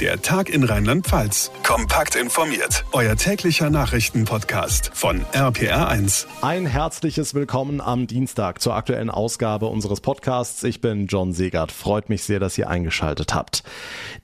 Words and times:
Der 0.00 0.20
Tag 0.20 0.50
in 0.50 0.64
Rheinland-Pfalz. 0.64 1.52
Kompakt 1.62 2.16
informiert. 2.16 2.84
Euer 2.90 3.14
täglicher 3.14 3.70
Nachrichtenpodcast 3.70 4.90
von 4.92 5.24
RPR1. 5.32 6.26
Ein 6.42 6.66
herzliches 6.66 7.32
Willkommen 7.34 7.80
am 7.80 8.08
Dienstag 8.08 8.60
zur 8.60 8.74
aktuellen 8.74 9.08
Ausgabe 9.08 9.66
unseres 9.66 10.00
Podcasts. 10.00 10.64
Ich 10.64 10.80
bin 10.80 11.06
John 11.06 11.32
Segert. 11.32 11.70
Freut 11.70 12.08
mich 12.08 12.24
sehr, 12.24 12.40
dass 12.40 12.58
ihr 12.58 12.68
eingeschaltet 12.68 13.34
habt. 13.34 13.62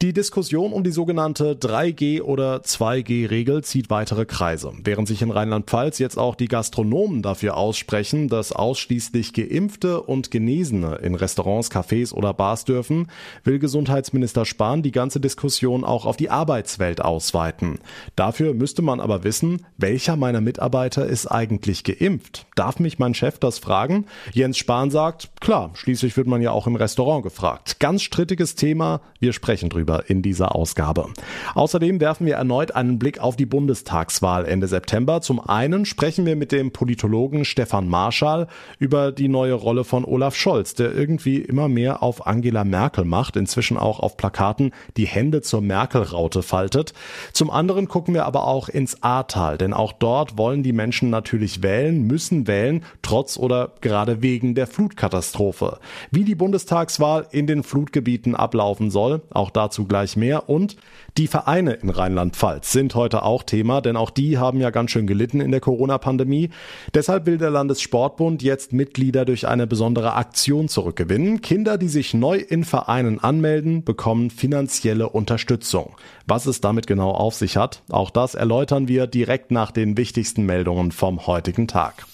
Die 0.03 0.13
Diskussion 0.13 0.73
um 0.73 0.83
die 0.83 0.91
sogenannte 0.91 1.55
3G 1.55 2.21
oder 2.21 2.63
2G-Regel 2.63 3.63
zieht 3.63 3.91
weitere 3.91 4.27
Kreise. 4.27 4.73
Während 4.83 5.07
sich 5.07 5.23
in 5.23 5.31
Rheinland-Pfalz 5.31 6.01
jetzt 6.01 6.19
auch 6.19 6.35
die 6.35 6.49
Gastronomen 6.49 7.23
dafür 7.23 7.57
aussprechen, 7.57 8.29
dass 8.29 8.51
ausschließlich 8.51 9.35
Geimpfte 9.35 10.03
und 10.03 10.33
Genesene 10.33 10.97
in 10.97 11.15
Restaurants, 11.15 11.71
Cafés 11.71 12.13
oder 12.13 12.35
Bars 12.35 12.65
dürfen, 12.65 13.07
will 13.45 13.61
Gesundheitsminister 13.61 14.45
Spahn 14.45 14.83
die 14.83 14.91
ganze 14.91 15.21
Diskussion 15.21 15.60
Diskussion 15.61 15.85
auch 15.85 16.07
auf 16.07 16.17
die 16.17 16.31
Arbeitswelt 16.31 17.03
ausweiten. 17.03 17.81
Dafür 18.17 18.55
müsste 18.55 18.81
man 18.81 18.99
aber 18.99 19.25
wissen, 19.25 19.67
welcher 19.77 20.17
meiner 20.17 20.41
Mitarbeiter 20.41 21.07
ist 21.07 21.27
eigentlich 21.27 21.85
geimpft. 21.85 22.47
Darf 22.55 22.79
mich 22.79 22.99
mein 22.99 23.13
Chef 23.13 23.39
das 23.39 23.59
fragen? 23.59 24.07
Jens 24.33 24.57
Spahn 24.57 24.91
sagt, 24.91 25.29
klar, 25.41 25.73
schließlich 25.75 26.17
wird 26.17 26.27
man 26.27 26.41
ja 26.41 26.51
auch 26.53 26.67
im 26.67 26.77
Restaurant 26.77 27.23
gefragt. 27.23 27.79
Ganz 27.79 28.01
strittiges 28.03 28.55
Thema, 28.55 29.03
wir 29.19 29.35
sprechen 29.35 29.69
drüber 29.69 30.09
in 30.09 30.23
dieser 30.23 30.55
Ausgabe. 30.55 31.09
Außerdem 31.55 32.01
werfen 32.01 32.27
wir 32.27 32.37
erneut 32.37 32.75
einen 32.75 32.99
Blick 32.99 33.19
auf 33.19 33.37
die 33.37 33.47
Bundestagswahl 33.47 34.47
Ende 34.47 34.67
September. 34.67 35.21
Zum 35.21 35.41
einen 35.41 35.85
sprechen 35.85 36.25
wir 36.25 36.37
mit 36.37 36.53
dem 36.53 36.73
Politologen 36.73 37.45
Stefan 37.45 37.87
Marschall 37.87 38.47
über 38.79 39.13
die 39.13 39.29
neue 39.29 39.55
Rolle 39.55 39.85
von 39.85 40.07
Olaf 40.07 40.35
Scholz, 40.35 40.73
der 40.73 40.95
irgendwie 40.95 41.37
immer 41.37 41.69
mehr 41.69 42.03
auf 42.03 42.27
Angela 42.27 42.65
Merkel 42.65 43.05
macht, 43.05 43.37
inzwischen 43.37 43.77
auch 43.77 44.01
auf 44.01 44.17
Plakaten 44.17 44.73
die 44.97 45.07
Hände 45.07 45.43
zur 45.51 45.61
Merkel-Raute 45.61 46.43
faltet. 46.43 46.95
Zum 47.33 47.51
anderen 47.51 47.89
gucken 47.89 48.15
wir 48.15 48.25
aber 48.25 48.47
auch 48.47 48.69
ins 48.69 49.03
Ahrtal, 49.03 49.59
denn 49.59 49.75
auch 49.75 49.93
dort 49.93 50.39
wollen 50.39 50.63
die 50.63 50.73
Menschen 50.73 51.11
natürlich 51.11 51.63
wählen, 51.63 52.07
müssen 52.07 52.47
wählen, 52.47 52.85
trotz 53.03 53.37
oder 53.37 53.73
gerade 53.81 54.23
wegen 54.23 54.55
der 54.55 54.69
Flutkatastrophe. 54.69 55.79
Wie 56.11 56.25
die 56.25 56.37
Bundestagswahl 56.37 57.27
in 57.33 57.47
den 57.47 57.65
Flutgebieten 57.65 58.35
ablaufen 58.35 58.91
soll, 58.91 59.23
auch 59.31 59.51
dazu 59.51 59.87
gleich 59.87 60.17
mehr 60.17 60.49
und 60.49 60.77
die 61.17 61.27
Vereine 61.27 61.73
in 61.75 61.91
Rheinland-Pfalz 61.91 62.73
sind 62.73 62.95
heute 62.95 63.23
auch 63.23 63.43
Thema, 63.43 63.81
denn 63.81 63.97
auch 63.97 64.11
die 64.11 64.39
haben 64.39 64.61
ja 64.61 64.71
ganz 64.71 64.91
schön 64.91 65.07
gelitten 65.07 65.41
in 65.41 65.51
der 65.51 65.61
Corona-Pandemie. 65.61 66.51
Deshalb 66.95 67.27
will 67.27 67.39
der 67.39 67.51
Landessportbund 67.51 68.43
jetzt 68.43 68.73
Mitglieder 68.73 69.25
durch 69.25 69.49
eine 69.49 69.67
besondere 69.67 70.15
Aktion 70.15 70.69
zurückgewinnen. 70.69 71.41
Kinder, 71.41 71.79
die 71.79 71.89
sich 71.89 72.15
neu 72.15 72.37
in 72.39 72.65
Vereinen 72.65 73.19
anmelden, 73.19 73.85
bekommen 73.85 74.31
finanzielle 74.31 75.09
Unterstützung. 75.09 75.97
Was 76.27 76.47
es 76.47 76.61
damit 76.61 76.87
genau 76.87 77.11
auf 77.11 77.35
sich 77.35 77.57
hat, 77.57 77.83
auch 77.91 78.11
das 78.11 78.35
erläutern 78.35 78.89
wir 78.89 79.07
direkt 79.07 79.51
nach 79.51 79.71
den 79.73 79.97
wichtigsten 79.97 80.45
Meldungen 80.45 80.93
vom 80.93 81.27
heutigen 81.27 81.67
Tag. 81.67 82.07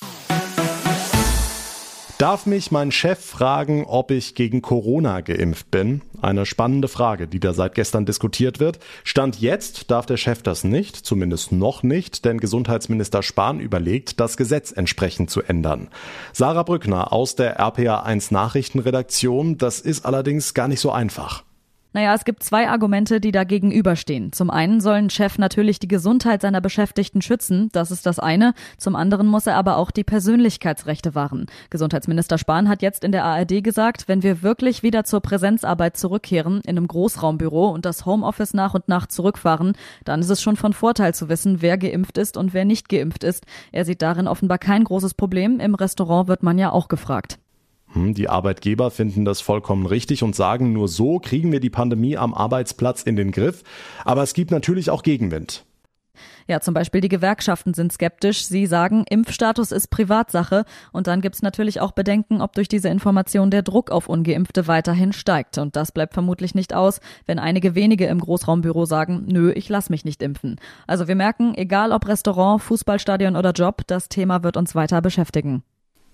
Darf 2.18 2.46
mich 2.46 2.70
mein 2.70 2.92
Chef 2.92 3.22
fragen, 3.22 3.84
ob 3.84 4.10
ich 4.10 4.34
gegen 4.34 4.62
Corona 4.62 5.20
geimpft 5.20 5.70
bin? 5.70 6.00
Eine 6.22 6.46
spannende 6.46 6.88
Frage, 6.88 7.28
die 7.28 7.40
da 7.40 7.52
seit 7.52 7.74
gestern 7.74 8.06
diskutiert 8.06 8.58
wird. 8.58 8.78
Stand 9.04 9.38
jetzt 9.38 9.90
darf 9.90 10.06
der 10.06 10.16
Chef 10.16 10.42
das 10.42 10.64
nicht, 10.64 10.96
zumindest 10.96 11.52
noch 11.52 11.82
nicht, 11.82 12.24
denn 12.24 12.40
Gesundheitsminister 12.40 13.22
Spahn 13.22 13.60
überlegt, 13.60 14.18
das 14.18 14.38
Gesetz 14.38 14.72
entsprechend 14.72 15.28
zu 15.28 15.42
ändern. 15.42 15.88
Sarah 16.32 16.62
Brückner 16.62 17.12
aus 17.12 17.36
der 17.36 17.60
RPA1 17.60 18.32
Nachrichtenredaktion, 18.32 19.58
das 19.58 19.80
ist 19.80 20.06
allerdings 20.06 20.54
gar 20.54 20.68
nicht 20.68 20.80
so 20.80 20.90
einfach. 20.90 21.44
Naja, 21.96 22.12
es 22.12 22.26
gibt 22.26 22.42
zwei 22.42 22.68
Argumente, 22.68 23.22
die 23.22 23.32
da 23.32 23.44
gegenüberstehen. 23.44 24.30
Zum 24.30 24.50
einen 24.50 24.82
soll 24.82 24.96
ein 24.96 25.08
Chef 25.08 25.38
natürlich 25.38 25.78
die 25.78 25.88
Gesundheit 25.88 26.42
seiner 26.42 26.60
Beschäftigten 26.60 27.22
schützen, 27.22 27.70
das 27.72 27.90
ist 27.90 28.04
das 28.04 28.18
eine. 28.18 28.52
Zum 28.76 28.94
anderen 28.94 29.26
muss 29.26 29.46
er 29.46 29.54
aber 29.54 29.78
auch 29.78 29.90
die 29.90 30.04
Persönlichkeitsrechte 30.04 31.14
wahren. 31.14 31.46
Gesundheitsminister 31.70 32.36
Spahn 32.36 32.68
hat 32.68 32.82
jetzt 32.82 33.02
in 33.02 33.12
der 33.12 33.24
ARD 33.24 33.64
gesagt, 33.64 34.08
wenn 34.08 34.22
wir 34.22 34.42
wirklich 34.42 34.82
wieder 34.82 35.04
zur 35.04 35.22
Präsenzarbeit 35.22 35.96
zurückkehren, 35.96 36.60
in 36.66 36.76
einem 36.76 36.86
Großraumbüro 36.86 37.70
und 37.70 37.86
das 37.86 38.04
Homeoffice 38.04 38.52
nach 38.52 38.74
und 38.74 38.88
nach 38.88 39.06
zurückfahren, 39.06 39.72
dann 40.04 40.20
ist 40.20 40.28
es 40.28 40.42
schon 40.42 40.56
von 40.56 40.74
Vorteil 40.74 41.14
zu 41.14 41.30
wissen, 41.30 41.62
wer 41.62 41.78
geimpft 41.78 42.18
ist 42.18 42.36
und 42.36 42.52
wer 42.52 42.66
nicht 42.66 42.90
geimpft 42.90 43.24
ist. 43.24 43.46
Er 43.72 43.86
sieht 43.86 44.02
darin 44.02 44.28
offenbar 44.28 44.58
kein 44.58 44.84
großes 44.84 45.14
Problem. 45.14 45.60
Im 45.60 45.74
Restaurant 45.74 46.28
wird 46.28 46.42
man 46.42 46.58
ja 46.58 46.72
auch 46.72 46.88
gefragt. 46.88 47.38
Hm, 47.96 48.12
die 48.12 48.28
Arbeitgeber 48.28 48.90
finden 48.90 49.24
das 49.24 49.40
vollkommen 49.40 49.86
richtig 49.86 50.22
und 50.22 50.36
sagen, 50.36 50.74
nur 50.74 50.86
so 50.86 51.18
kriegen 51.18 51.50
wir 51.50 51.60
die 51.60 51.70
Pandemie 51.70 52.18
am 52.18 52.34
Arbeitsplatz 52.34 53.02
in 53.02 53.16
den 53.16 53.32
Griff. 53.32 53.62
Aber 54.04 54.22
es 54.22 54.34
gibt 54.34 54.50
natürlich 54.50 54.90
auch 54.90 55.02
Gegenwind. 55.02 55.64
Ja, 56.46 56.60
zum 56.60 56.74
Beispiel 56.74 57.00
die 57.00 57.08
Gewerkschaften 57.08 57.74
sind 57.74 57.92
skeptisch. 57.92 58.46
Sie 58.46 58.66
sagen, 58.66 59.04
Impfstatus 59.08 59.72
ist 59.72 59.88
Privatsache. 59.88 60.64
Und 60.92 61.06
dann 61.06 61.20
gibt's 61.22 61.42
natürlich 61.42 61.80
auch 61.80 61.92
Bedenken, 61.92 62.40
ob 62.40 62.54
durch 62.54 62.68
diese 62.68 62.88
Information 62.88 63.50
der 63.50 63.62
Druck 63.62 63.90
auf 63.90 64.08
Ungeimpfte 64.08 64.68
weiterhin 64.68 65.12
steigt. 65.12 65.58
Und 65.58 65.74
das 65.74 65.90
bleibt 65.90 66.14
vermutlich 66.14 66.54
nicht 66.54 66.74
aus, 66.74 67.00
wenn 67.24 67.38
einige 67.38 67.74
wenige 67.74 68.06
im 68.06 68.20
Großraumbüro 68.20 68.84
sagen, 68.84 69.24
nö, 69.26 69.52
ich 69.52 69.68
lass 69.68 69.90
mich 69.90 70.04
nicht 70.04 70.22
impfen. 70.22 70.60
Also 70.86 71.08
wir 71.08 71.16
merken, 71.16 71.54
egal 71.54 71.92
ob 71.92 72.06
Restaurant, 72.06 72.62
Fußballstadion 72.62 73.36
oder 73.36 73.52
Job, 73.52 73.82
das 73.86 74.08
Thema 74.08 74.42
wird 74.42 74.56
uns 74.56 74.74
weiter 74.74 75.00
beschäftigen. 75.00 75.62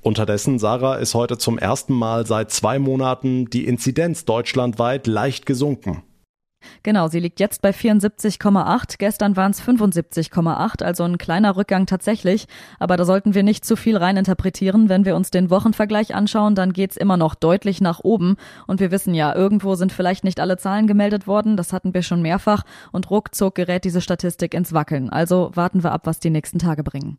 Unterdessen, 0.02 0.58
Sarah, 0.58 0.96
ist 0.96 1.14
heute 1.14 1.38
zum 1.38 1.58
ersten 1.58 1.94
Mal 1.94 2.26
seit 2.26 2.50
zwei 2.50 2.80
Monaten 2.80 3.46
die 3.46 3.66
Inzidenz 3.66 4.24
deutschlandweit 4.24 5.06
leicht 5.06 5.46
gesunken. 5.46 6.02
Genau, 6.82 7.08
sie 7.08 7.20
liegt 7.20 7.40
jetzt 7.40 7.62
bei 7.62 7.70
74,8. 7.70 8.96
Gestern 8.98 9.36
waren 9.36 9.52
es 9.52 9.62
75,8, 9.62 10.82
also 10.82 11.04
ein 11.04 11.18
kleiner 11.18 11.56
Rückgang 11.56 11.86
tatsächlich. 11.86 12.46
Aber 12.78 12.96
da 12.96 13.04
sollten 13.04 13.34
wir 13.34 13.42
nicht 13.42 13.64
zu 13.64 13.76
viel 13.76 13.96
reininterpretieren. 13.96 14.88
Wenn 14.88 15.04
wir 15.04 15.16
uns 15.16 15.30
den 15.30 15.50
Wochenvergleich 15.50 16.14
anschauen, 16.14 16.54
dann 16.54 16.72
geht's 16.72 16.96
immer 16.96 17.16
noch 17.16 17.34
deutlich 17.34 17.80
nach 17.80 18.00
oben. 18.00 18.36
Und 18.66 18.80
wir 18.80 18.90
wissen 18.90 19.14
ja, 19.14 19.34
irgendwo 19.34 19.74
sind 19.76 19.92
vielleicht 19.92 20.24
nicht 20.24 20.40
alle 20.40 20.56
Zahlen 20.56 20.86
gemeldet 20.86 21.26
worden. 21.26 21.56
Das 21.56 21.72
hatten 21.72 21.94
wir 21.94 22.02
schon 22.02 22.22
mehrfach. 22.22 22.64
Und 22.90 23.10
ruckzuck 23.10 23.54
gerät 23.54 23.84
diese 23.84 24.00
Statistik 24.00 24.54
ins 24.54 24.72
Wackeln. 24.72 25.10
Also 25.10 25.50
warten 25.54 25.84
wir 25.84 25.92
ab, 25.92 26.02
was 26.04 26.19
die 26.19 26.30
nächsten 26.30 26.58
Tage 26.58 26.82
bringen. 26.82 27.19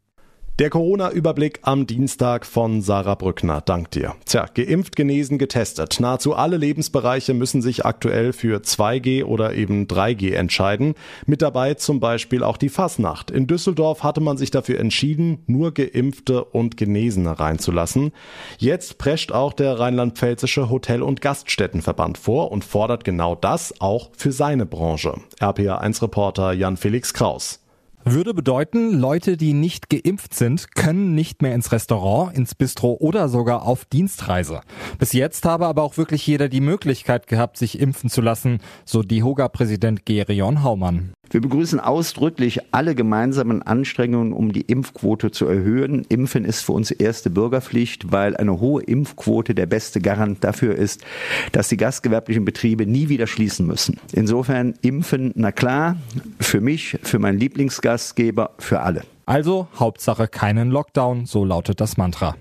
Der 0.59 0.69
Corona-Überblick 0.69 1.61
am 1.63 1.87
Dienstag 1.87 2.45
von 2.45 2.83
Sarah 2.83 3.15
Brückner. 3.15 3.61
Dank 3.61 3.89
dir. 3.89 4.13
Tja, 4.27 4.45
geimpft, 4.53 4.95
genesen, 4.95 5.39
getestet. 5.39 5.99
Nahezu 5.99 6.35
alle 6.35 6.57
Lebensbereiche 6.57 7.33
müssen 7.33 7.63
sich 7.63 7.87
aktuell 7.87 8.33
für 8.33 8.59
2G 8.59 9.23
oder 9.23 9.55
eben 9.55 9.87
3G 9.87 10.35
entscheiden. 10.35 10.93
Mit 11.25 11.41
dabei 11.41 11.73
zum 11.73 11.99
Beispiel 11.99 12.43
auch 12.43 12.57
die 12.57 12.69
Fasnacht. 12.69 13.31
In 13.31 13.47
Düsseldorf 13.47 14.03
hatte 14.03 14.21
man 14.21 14.37
sich 14.37 14.51
dafür 14.51 14.79
entschieden, 14.79 15.39
nur 15.47 15.73
Geimpfte 15.73 16.43
und 16.43 16.77
Genesene 16.77 17.39
reinzulassen. 17.39 18.11
Jetzt 18.59 18.99
prescht 18.99 19.31
auch 19.31 19.53
der 19.53 19.79
rheinland-pfälzische 19.79 20.69
Hotel- 20.69 21.01
und 21.01 21.19
Gaststättenverband 21.19 22.19
vor 22.19 22.51
und 22.51 22.63
fordert 22.63 23.03
genau 23.05 23.33
das 23.33 23.81
auch 23.81 24.11
für 24.15 24.31
seine 24.31 24.67
Branche. 24.67 25.15
RPA1-Reporter 25.39 26.53
Jan-Felix 26.53 27.15
Kraus. 27.15 27.62
Würde 28.05 28.33
bedeuten, 28.33 28.99
Leute, 28.99 29.37
die 29.37 29.53
nicht 29.53 29.89
geimpft 29.89 30.33
sind, 30.33 30.75
können 30.75 31.15
nicht 31.15 31.41
mehr 31.41 31.55
ins 31.55 31.71
Restaurant, 31.71 32.35
ins 32.35 32.53
Bistro 32.53 32.97
oder 32.99 33.29
sogar 33.29 33.63
auf 33.63 33.85
Dienstreise. 33.85 34.59
Bis 34.99 35.13
jetzt 35.13 35.45
habe 35.45 35.67
aber 35.67 35.83
auch 35.83 35.95
wirklich 35.95 36.27
jeder 36.27 36.49
die 36.49 36.59
Möglichkeit 36.59 37.27
gehabt, 37.27 37.57
sich 37.57 37.79
impfen 37.79 38.09
zu 38.09 38.19
lassen, 38.19 38.59
so 38.83 39.03
die 39.03 39.23
Hoga-Präsident 39.23 40.05
Gerion 40.05 40.63
Haumann. 40.63 41.13
Wir 41.33 41.41
begrüßen 41.41 41.79
ausdrücklich 41.79 42.59
alle 42.69 42.93
gemeinsamen 42.93 43.63
Anstrengungen, 43.63 44.33
um 44.33 44.53
die 44.53 44.61
Impfquote 44.61 45.31
zu 45.31 45.47
erhöhen. 45.47 46.05
Impfen 46.07 46.45
ist 46.45 46.61
für 46.61 46.73
uns 46.73 46.91
erste 46.91 47.31
Bürgerpflicht, 47.31 48.11
weil 48.11 48.37
eine 48.37 48.59
hohe 48.59 48.83
Impfquote 48.83 49.55
der 49.55 49.65
beste 49.65 49.99
Garant 49.99 50.43
dafür 50.43 50.75
ist, 50.75 51.03
dass 51.51 51.69
die 51.69 51.77
gastgewerblichen 51.77 52.45
Betriebe 52.45 52.85
nie 52.85 53.09
wieder 53.09 53.25
schließen 53.25 53.65
müssen. 53.65 53.99
Insofern 54.11 54.75
impfen, 54.83 55.31
na 55.33 55.51
klar, 55.51 55.97
für 56.39 56.61
mich, 56.61 56.99
für 57.01 57.17
meinen 57.17 57.39
Lieblingsgastgeber, 57.39 58.51
für 58.59 58.81
alle. 58.81 59.01
Also 59.25 59.67
Hauptsache 59.79 60.27
keinen 60.27 60.69
Lockdown, 60.69 61.25
so 61.25 61.45
lautet 61.45 61.81
das 61.81 61.97
Mantra. 61.97 62.35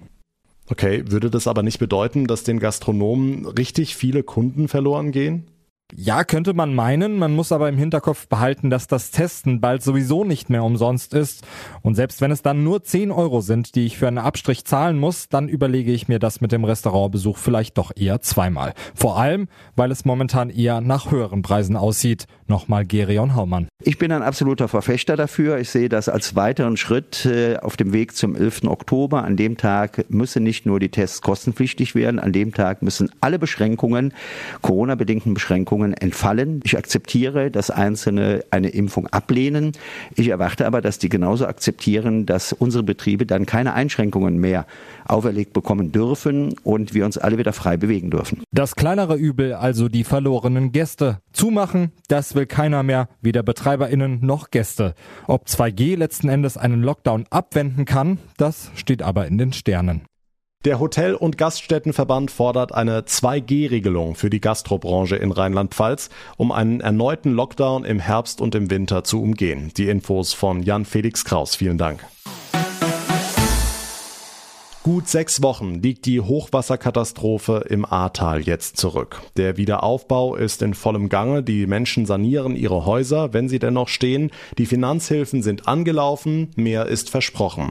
Okay, 0.69 1.05
würde 1.07 1.31
das 1.31 1.47
aber 1.47 1.63
nicht 1.63 1.79
bedeuten, 1.79 2.27
dass 2.27 2.45
den 2.45 2.59
Gastronomen 2.59 3.47
richtig 3.47 3.97
viele 3.97 4.23
Kunden 4.23 4.69
verloren 4.69 5.13
gehen? 5.13 5.47
Ja, 5.95 6.25
könnte 6.25 6.55
man 6.55 6.75
meinen, 6.75 7.19
man 7.19 7.35
muss 7.35 7.53
aber 7.53 7.69
im 7.69 7.77
Hinterkopf 7.77 8.27
behalten, 8.27 8.71
dass 8.71 8.87
das 8.87 9.11
Testen 9.11 9.61
bald 9.61 9.83
sowieso 9.83 10.25
nicht 10.25 10.49
mehr 10.49 10.65
umsonst 10.65 11.13
ist. 11.13 11.45
Und 11.83 11.97
selbst 11.97 12.23
wenn 12.23 12.31
es 12.31 12.41
dann 12.41 12.65
nur 12.65 12.83
10 12.83 13.11
Euro 13.11 13.43
sind, 13.43 13.75
die 13.75 13.85
ich 13.85 13.99
für 13.99 14.09
einen 14.09 14.17
Abstrich 14.17 14.65
zahlen 14.65 14.99
muss, 14.99 15.29
dann 15.29 15.49
überlege 15.49 15.93
ich 15.93 16.09
mir 16.09 16.19
das 16.19 16.41
mit 16.41 16.51
dem 16.51 16.65
Restaurantbesuch 16.65 17.37
vielleicht 17.37 17.77
doch 17.77 17.93
eher 17.95 18.23
zweimal. 18.23 18.73
Vor 18.95 19.19
allem, 19.19 19.49
weil 19.77 19.91
es 19.91 20.07
momentan 20.07 20.49
eher 20.49 20.81
nach 20.81 21.11
höheren 21.11 21.43
Preisen 21.43 21.77
aussieht. 21.77 22.25
Nochmal 22.47 22.87
Gerion 22.87 23.35
Haumann. 23.35 23.69
Ich 23.83 23.99
bin 23.99 24.13
ein 24.13 24.23
absoluter 24.23 24.69
Verfechter 24.69 25.17
dafür. 25.17 25.59
Ich 25.59 25.71
sehe 25.71 25.89
das 25.89 26.09
als 26.09 26.37
weiteren 26.37 26.77
Schritt 26.77 27.27
äh, 27.27 27.57
auf 27.57 27.77
dem 27.77 27.93
Weg 27.93 28.15
zum 28.15 28.37
11. 28.37 28.65
Oktober. 28.65 29.25
An 29.25 29.37
dem 29.37 29.57
Tag 29.57 30.07
müssen 30.09 30.43
nicht 30.43 30.65
nur 30.65 30.81
die 30.81 30.91
Tests 30.91 31.21
kostenpflichtig 31.21 31.95
werden, 31.95 32.19
an 32.19 32.33
dem 32.33 32.55
Tag 32.55 32.83
müssen 32.83 33.11
alle 33.21 33.39
Beschränkungen, 33.39 34.15
Corona-bedingten 34.63 35.35
Beschränkungen, 35.35 35.82
Einschränkungen 35.83 35.95
entfallen. 35.95 36.61
Ich 36.65 36.77
akzeptiere, 36.77 37.51
dass 37.51 37.71
Einzelne 37.71 38.45
eine 38.51 38.69
Impfung 38.69 39.07
ablehnen. 39.09 39.73
Ich 40.15 40.29
erwarte 40.29 40.67
aber, 40.67 40.81
dass 40.81 40.99
die 40.99 41.09
genauso 41.09 41.47
akzeptieren, 41.47 42.27
dass 42.27 42.53
unsere 42.53 42.83
Betriebe 42.83 43.27
dann 43.27 43.47
keine 43.47 43.75
Einschränkungen 43.75 44.39
mehr 44.39 44.67
auferlegt 45.07 45.53
bekommen 45.53 45.93
dürfen 45.93 46.55
und 46.63 46.95
wir 46.95 47.05
uns 47.05 47.19
alle 47.19 47.39
wieder 47.39 47.53
frei 47.53 47.77
bewegen 47.77 48.11
dürfen. 48.11 48.43
Das 48.53 48.77
kleinere 48.77 49.17
Übel, 49.17 49.55
also 49.55 49.89
die 49.89 50.05
verlorenen 50.05 50.73
Gäste. 50.73 51.19
Zumachen, 51.33 51.93
das 52.09 52.35
will 52.35 52.47
keiner 52.47 52.83
mehr, 52.83 53.09
weder 53.21 53.43
BetreiberInnen 53.43 54.25
noch 54.25 54.51
Gäste. 54.51 54.95
Ob 55.27 55.47
2G 55.47 55.97
letzten 55.97 56.29
Endes 56.29 56.57
einen 56.57 56.83
Lockdown 56.83 57.27
abwenden 57.31 57.85
kann, 57.85 58.19
das 58.37 58.71
steht 58.75 59.03
aber 59.03 59.27
in 59.27 59.39
den 59.39 59.53
Sternen. 59.53 60.03
Der 60.65 60.79
Hotel- 60.79 61.17
und 61.17 61.39
Gaststättenverband 61.39 62.31
fordert 62.31 62.73
eine 62.73 63.01
2G-Regelung 63.01 64.15
für 64.15 64.31
die 64.31 64.41
Gastrobranche 64.41 65.17
in 65.17 65.33
Rheinland-Pfalz, 65.33 66.09
um 66.37 66.53
einen 66.53 66.81
erneuten 66.81 67.33
Lockdown 67.33 67.85
im 67.85 67.99
Herbst 67.99 68.41
und 68.41 68.55
im 68.55 68.71
Winter 68.71 69.03
zu 69.03 69.21
umgehen. 69.21 69.73
Die 69.77 69.89
Infos 69.89 70.33
von 70.35 70.63
Jan 70.63 70.85
Felix 70.85 71.25
Kraus. 71.25 71.57
Vielen 71.57 71.79
Dank. 71.79 72.05
Gut 74.85 75.07
sechs 75.07 75.45
Wochen 75.45 75.77
liegt 75.77 76.07
die 76.07 76.21
Hochwasserkatastrophe 76.21 77.67
im 77.69 77.85
Ahrtal 77.85 78.41
jetzt 78.41 78.79
zurück. 78.79 79.23
Der 79.37 79.57
Wiederaufbau 79.57 80.35
ist 80.35 80.61
in 80.61 80.75
vollem 80.75 81.09
Gange. 81.09 81.45
Die 81.45 81.69
Menschen 81.69 82.05
sanieren 82.05 82.57
ihre 82.57 82.85
Häuser, 82.85 83.33
wenn 83.33 83.49
sie 83.49 83.61
denn 83.61 83.75
noch 83.75 83.87
stehen. 83.87 84.33
Die 84.59 84.67
Finanzhilfen 84.67 85.41
sind 85.41 85.69
angelaufen. 85.69 86.51
Mehr 86.57 86.87
ist 86.87 87.11
versprochen. 87.11 87.71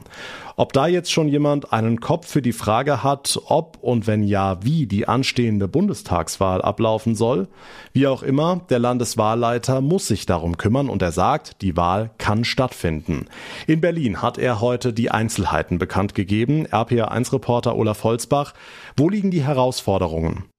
Ob 0.56 0.72
da 0.72 0.86
jetzt 0.86 1.10
schon 1.10 1.28
jemand 1.28 1.72
einen 1.72 2.00
Kopf 2.00 2.28
für 2.28 2.42
die 2.42 2.52
Frage 2.52 3.02
hat, 3.02 3.40
ob 3.46 3.78
und 3.80 4.06
wenn 4.06 4.22
ja, 4.22 4.62
wie 4.62 4.86
die 4.86 5.08
anstehende 5.08 5.66
Bundestagswahl 5.66 6.60
ablaufen 6.60 7.14
soll? 7.14 7.48
Wie 7.92 8.06
auch 8.06 8.22
immer, 8.22 8.60
der 8.68 8.78
Landeswahlleiter 8.78 9.80
muss 9.80 10.06
sich 10.06 10.26
darum 10.26 10.58
kümmern 10.58 10.88
und 10.88 11.02
er 11.02 11.12
sagt, 11.12 11.62
die 11.62 11.76
Wahl 11.76 12.10
kann 12.18 12.44
stattfinden. 12.44 13.26
In 13.66 13.80
Berlin 13.80 14.20
hat 14.20 14.38
er 14.38 14.60
heute 14.60 14.92
die 14.92 15.10
Einzelheiten 15.10 15.78
bekannt 15.78 16.14
gegeben. 16.14 16.66
RPA 16.66 17.01
RPR1-Reporter 17.02 17.76
Olaf 17.76 18.04
Holzbach. 18.04 18.54
Wo 18.96 19.08
liegen 19.08 19.30
die 19.30 19.44
Herausforderungen? 19.44 20.51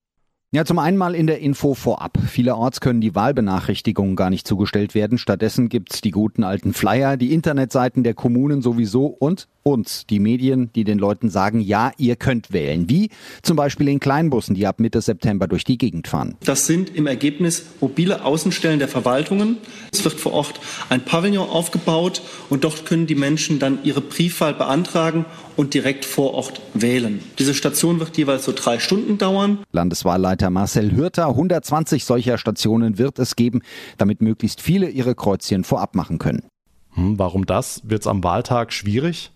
Ja, 0.54 0.66
zum 0.66 0.78
einen 0.78 0.98
mal 0.98 1.16
in 1.16 1.26
der 1.26 1.40
Info 1.40 1.74
vorab. 1.74 2.16
Vielerorts 2.28 2.80
können 2.80 3.02
die 3.02 3.16
Wahlbenachrichtigungen 3.16 4.16
gar 4.16 4.30
nicht 4.30 4.48
zugestellt 4.48 4.94
werden. 4.94 5.18
Stattdessen 5.18 5.68
gibt's 5.68 6.00
die 6.02 6.12
guten 6.12 6.44
alten 6.44 6.76
Flyer, 6.76 7.18
die 7.18 7.34
Internetseiten 7.34 8.04
der 8.04 8.14
Kommunen 8.14 8.62
sowieso 8.62 9.08
und 9.08 9.48
uns, 9.64 10.06
die 10.06 10.20
Medien, 10.20 10.70
die 10.76 10.84
den 10.84 11.00
Leuten 11.00 11.30
sagen, 11.30 11.60
ja, 11.60 11.92
ihr 11.98 12.18
könnt 12.18 12.52
wählen. 12.54 12.90
Wie 12.90 13.10
zum 13.42 13.56
Beispiel 13.56 13.88
in 13.88 14.00
Kleinbussen, 14.00 14.56
die 14.56 14.68
ab 14.68 14.80
Mitte 14.80 15.02
September 15.02 15.48
durch 15.48 15.64
die 15.64 15.78
Gegend 15.78 16.08
fahren. 16.08 16.36
Das 16.44 16.68
sind 16.68 16.94
im 16.96 17.08
Ergebnis 17.08 17.64
mobile 17.82 18.24
Außenstellen 18.24 18.80
der 18.80 18.90
Verwaltungen. 18.90 19.58
Es 19.92 20.04
wird 20.04 20.20
vor 20.20 20.34
Ort 20.34 20.60
ein 20.90 21.04
Pavillon 21.04 21.50
aufgebaut 21.50 22.22
und 22.50 22.64
dort 22.64 22.86
können 22.86 23.08
die 23.08 23.16
Menschen 23.16 23.58
dann 23.58 23.80
ihre 23.84 24.02
Briefwahl 24.02 24.54
beantragen 24.54 25.26
und 25.56 25.74
direkt 25.74 26.04
vor 26.06 26.34
Ort 26.34 26.62
wählen. 26.74 27.22
Diese 27.40 27.54
Station 27.54 28.00
wird 28.00 28.18
jeweils 28.18 28.46
so 28.46 28.52
drei 28.54 28.80
Stunden 28.80 29.18
dauern. 29.18 29.60
Landeswahlleiter 29.72 30.43
Marcel 30.50 30.96
Hürter, 30.96 31.28
120 31.28 32.06
solcher 32.06 32.38
Stationen 32.38 32.98
wird 32.98 33.20
es 33.20 33.36
geben, 33.36 33.62
damit 33.98 34.22
möglichst 34.22 34.62
viele 34.62 34.90
ihre 34.90 35.16
Kreuzchen 35.16 35.64
vorab 35.64 35.96
machen 35.96 36.18
können. 36.18 36.44
Hm, 36.92 37.18
warum 37.20 37.46
das? 37.46 37.82
Wird's 37.84 38.08
am 38.08 38.24
Wahltag 38.24 38.72
schwierig? 38.72 39.32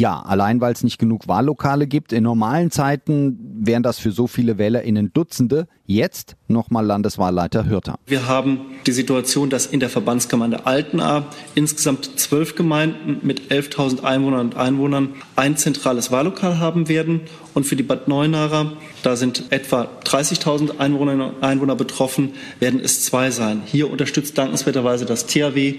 Ja, 0.00 0.18
allein 0.18 0.62
weil 0.62 0.72
es 0.72 0.82
nicht 0.82 0.96
genug 0.96 1.28
Wahllokale 1.28 1.86
gibt. 1.86 2.14
In 2.14 2.22
normalen 2.22 2.70
Zeiten 2.70 3.38
wären 3.60 3.82
das 3.82 3.98
für 3.98 4.12
so 4.12 4.26
viele 4.26 4.56
WählerInnen 4.56 5.12
Dutzende. 5.12 5.68
Jetzt 5.84 6.36
nochmal 6.48 6.86
Landeswahlleiter 6.86 7.68
Hürter. 7.68 7.98
Wir 8.06 8.26
haben 8.26 8.60
die 8.86 8.92
Situation, 8.92 9.50
dass 9.50 9.66
in 9.66 9.78
der 9.78 9.90
Verbandsgemeinde 9.90 10.64
Altenahr 10.64 11.26
insgesamt 11.54 12.18
zwölf 12.18 12.54
Gemeinden 12.54 13.26
mit 13.26 13.50
11.000 13.52 14.02
Einwohnern 14.02 14.46
und 14.46 14.56
Einwohnern 14.56 15.10
ein 15.36 15.58
zentrales 15.58 16.10
Wahllokal 16.10 16.58
haben 16.58 16.88
werden. 16.88 17.20
Und 17.52 17.64
für 17.64 17.76
die 17.76 17.82
Bad 17.82 18.08
Neuenarer, 18.08 18.72
da 19.02 19.16
sind 19.16 19.50
etwa 19.50 19.88
30.000 20.04 20.78
Einwohnerinnen 20.78 21.34
und 21.34 21.42
Einwohner 21.42 21.74
betroffen, 21.74 22.34
werden 22.60 22.80
es 22.82 23.04
zwei 23.04 23.32
sein. 23.32 23.62
Hier 23.66 23.90
unterstützt 23.90 24.38
dankenswerterweise 24.38 25.04
das 25.04 25.26
THW 25.26 25.74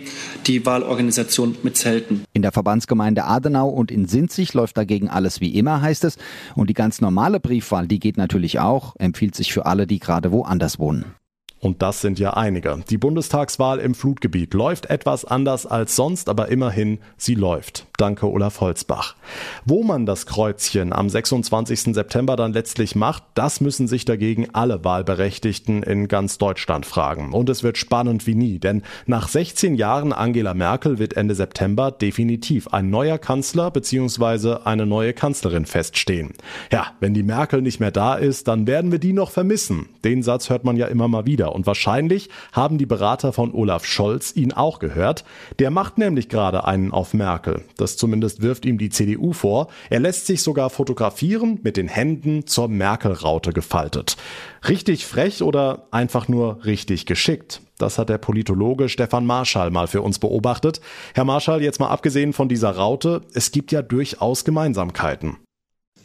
die 0.45 0.65
Wahlorganisation 0.65 1.55
mit 1.63 1.77
Zelten. 1.77 2.25
In 2.33 2.41
der 2.41 2.51
Verbandsgemeinde 2.51 3.23
Adenau 3.23 3.69
und 3.69 3.89
in 3.89 4.10
Sinzig 4.11 4.53
läuft 4.53 4.77
dagegen 4.77 5.09
alles 5.09 5.41
wie 5.41 5.57
immer, 5.57 5.81
heißt 5.81 6.03
es. 6.03 6.17
Und 6.55 6.69
die 6.69 6.75
ganz 6.75 7.01
normale 7.01 7.39
Briefwahl, 7.39 7.87
die 7.87 7.99
geht 7.99 8.17
natürlich 8.17 8.59
auch, 8.59 8.95
empfiehlt 8.97 9.35
sich 9.35 9.51
für 9.51 9.65
alle, 9.65 9.87
die 9.87 9.99
gerade 9.99 10.31
woanders 10.31 10.77
wohnen. 10.77 11.05
Und 11.61 11.83
das 11.83 12.01
sind 12.01 12.17
ja 12.17 12.33
einige. 12.33 12.83
Die 12.89 12.97
Bundestagswahl 12.97 13.77
im 13.77 13.93
Flutgebiet 13.93 14.55
läuft 14.55 14.87
etwas 14.87 15.25
anders 15.25 15.67
als 15.67 15.95
sonst, 15.95 16.27
aber 16.27 16.49
immerhin, 16.49 16.97
sie 17.17 17.35
läuft. 17.35 17.85
Danke, 17.97 18.27
Olaf 18.27 18.61
Holzbach. 18.61 19.15
Wo 19.63 19.83
man 19.83 20.07
das 20.07 20.25
Kreuzchen 20.25 20.91
am 20.91 21.07
26. 21.07 21.93
September 21.93 22.35
dann 22.35 22.51
letztlich 22.51 22.95
macht, 22.95 23.21
das 23.35 23.61
müssen 23.61 23.87
sich 23.87 24.05
dagegen 24.05 24.49
alle 24.53 24.83
Wahlberechtigten 24.83 25.83
in 25.83 26.07
ganz 26.07 26.39
Deutschland 26.39 26.87
fragen. 26.87 27.31
Und 27.31 27.47
es 27.47 27.61
wird 27.61 27.77
spannend 27.77 28.25
wie 28.25 28.33
nie, 28.33 28.57
denn 28.57 28.81
nach 29.05 29.27
16 29.27 29.75
Jahren 29.75 30.13
Angela 30.13 30.55
Merkel 30.55 30.97
wird 30.97 31.15
Ende 31.15 31.35
September 31.35 31.91
definitiv 31.91 32.69
ein 32.69 32.89
neuer 32.89 33.19
Kanzler 33.19 33.69
bzw. 33.69 34.63
eine 34.63 34.87
neue 34.87 35.13
Kanzlerin 35.13 35.67
feststehen. 35.67 36.33
Ja, 36.71 36.87
wenn 37.01 37.13
die 37.13 37.21
Merkel 37.21 37.61
nicht 37.61 37.79
mehr 37.79 37.91
da 37.91 38.15
ist, 38.15 38.47
dann 38.47 38.65
werden 38.65 38.91
wir 38.91 38.97
die 38.99 39.13
noch 39.13 39.29
vermissen. 39.29 39.89
Den 40.03 40.23
Satz 40.23 40.49
hört 40.49 40.63
man 40.63 40.75
ja 40.75 40.87
immer 40.87 41.07
mal 41.07 41.27
wieder. 41.27 41.50
Und 41.51 41.65
wahrscheinlich 41.65 42.29
haben 42.51 42.77
die 42.77 42.85
Berater 42.85 43.33
von 43.33 43.53
Olaf 43.53 43.85
Scholz 43.85 44.35
ihn 44.35 44.53
auch 44.53 44.79
gehört. 44.79 45.23
Der 45.59 45.71
macht 45.71 45.97
nämlich 45.97 46.29
gerade 46.29 46.65
einen 46.65 46.91
auf 46.91 47.13
Merkel. 47.13 47.63
Das 47.77 47.97
zumindest 47.97 48.41
wirft 48.41 48.65
ihm 48.65 48.77
die 48.77 48.89
CDU 48.89 49.33
vor. 49.33 49.67
Er 49.89 49.99
lässt 49.99 50.25
sich 50.27 50.41
sogar 50.41 50.69
fotografieren 50.69 51.59
mit 51.63 51.77
den 51.77 51.87
Händen 51.87 52.47
zur 52.47 52.67
Merkel-Raute 52.67 53.53
gefaltet. 53.53 54.17
Richtig 54.67 55.05
frech 55.05 55.43
oder 55.43 55.87
einfach 55.91 56.27
nur 56.27 56.63
richtig 56.65 57.05
geschickt? 57.05 57.61
Das 57.77 57.97
hat 57.97 58.09
der 58.09 58.19
Politologe 58.19 58.89
Stefan 58.89 59.25
Marschall 59.25 59.71
mal 59.71 59.87
für 59.87 60.03
uns 60.03 60.19
beobachtet. 60.19 60.81
Herr 61.15 61.25
Marschall, 61.25 61.63
jetzt 61.63 61.79
mal 61.79 61.89
abgesehen 61.89 62.31
von 62.31 62.47
dieser 62.47 62.75
Raute, 62.75 63.21
es 63.33 63.51
gibt 63.51 63.71
ja 63.71 63.81
durchaus 63.81 64.45
Gemeinsamkeiten. 64.45 65.37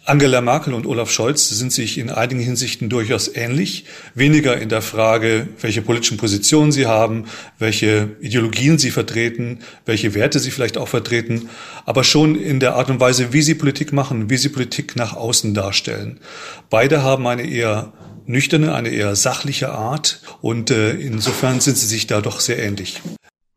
Angela 0.07 0.41
Merkel 0.41 0.73
und 0.73 0.87
Olaf 0.87 1.11
Scholz 1.11 1.49
sind 1.49 1.73
sich 1.73 1.99
in 1.99 2.11
einigen 2.11 2.41
Hinsichten 2.41 2.89
durchaus 2.89 3.29
ähnlich. 3.35 3.87
Weniger 4.15 4.57
in 4.57 4.69
der 4.69 4.81
Frage, 4.81 5.49
welche 5.61 5.83
politischen 5.83 6.17
Positionen 6.17 6.71
sie 6.71 6.87
haben, 6.87 7.25
welche 7.59 8.11
Ideologien 8.21 8.79
sie 8.79 8.93
vertreten, 8.93 9.59
welche 9.85 10.15
Werte 10.15 10.39
sie 10.39 10.53
vielleicht 10.53 10.79
auch 10.79 10.87
vertreten, 10.87 11.49
aber 11.87 12.05
schon 12.05 12.41
in 12.41 12.61
der 12.61 12.77
Art 12.77 12.89
und 12.89 13.01
Weise, 13.01 13.33
wie 13.33 13.43
sie 13.43 13.57
Politik 13.57 13.93
machen, 13.93 14.31
wie 14.31 14.37
sie 14.37 14.49
Politik 14.49 14.95
nach 14.95 15.15
außen 15.15 15.55
darstellen. 15.55 16.21
Beide 16.71 17.03
haben 17.03 17.27
eine 17.27 17.45
eher 17.45 17.93
nüchterne, 18.27 18.75
eine 18.75 18.91
eher 18.91 19.17
sachliche 19.17 19.71
Art 19.73 20.21
und 20.41 20.71
äh, 20.71 20.93
insofern 20.93 21.59
sind 21.61 21.77
sie 21.77 21.87
sich 21.87 22.07
da 22.07 22.21
doch 22.21 22.39
sehr 22.39 22.61
ähnlich. 22.61 23.03